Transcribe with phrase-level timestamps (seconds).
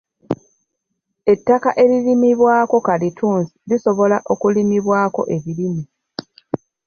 [1.33, 5.83] Ettaka eririmibwako kalittunsi lisobola okurimibwako ebirime.